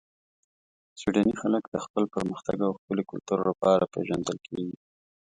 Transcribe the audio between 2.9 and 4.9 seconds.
کلتور لپاره پېژندل کیږي.